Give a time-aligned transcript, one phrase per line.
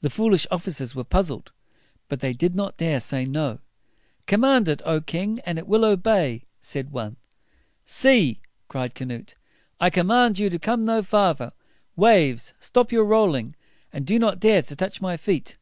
[0.00, 1.50] The foolish officers were puzzled,
[2.08, 3.58] but they did not dare to say "No."
[4.28, 5.40] "Command it, O king!
[5.44, 7.16] and it will obey," said one.
[7.84, 9.34] "Sea," cried Canute,
[9.80, 11.52] "I command you to come no farther!
[11.96, 13.56] Waves, stop your rolling,
[13.92, 15.56] and do not dare to touch my feet!"